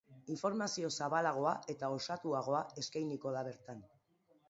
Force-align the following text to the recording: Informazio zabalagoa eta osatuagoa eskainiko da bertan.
Informazio 0.35 0.89
zabalagoa 1.01 1.53
eta 1.75 1.91
osatuagoa 1.99 2.65
eskainiko 2.85 3.39
da 3.41 3.49
bertan. 3.53 3.89